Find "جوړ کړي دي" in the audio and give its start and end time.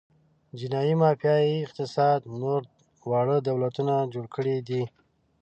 4.13-4.83